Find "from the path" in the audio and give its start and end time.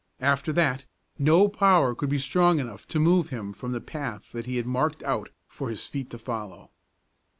3.53-4.31